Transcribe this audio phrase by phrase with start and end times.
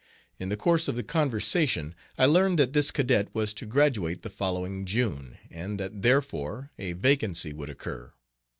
[0.39, 4.31] In the course of the conversation I learned that this cadet was to graduate the
[4.31, 8.11] following June; and that therefore a vacancy would occur.